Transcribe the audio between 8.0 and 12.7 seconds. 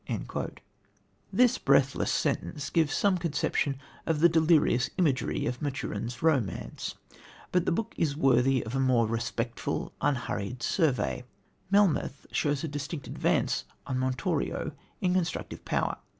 worthy of a more respectful, unhurried survey. Melmoth shows a